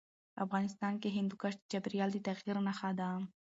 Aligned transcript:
افغانستان 0.45 0.93
کې 1.01 1.15
هندوکش 1.17 1.53
د 1.57 1.61
چاپېریال 1.71 2.09
د 2.13 2.17
تغیر 2.27 2.57
نښه 2.67 2.89
ده. 2.99 3.09